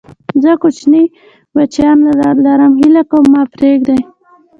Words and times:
زه 0.43 0.51
کوچني 0.61 1.03
بچيان 1.53 1.97
لرم، 2.45 2.73
هيله 2.81 3.01
کوم 3.11 3.25
ما 3.33 3.41
پرېږدئ! 3.53 3.99